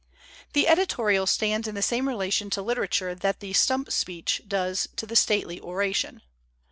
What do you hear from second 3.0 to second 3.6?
that the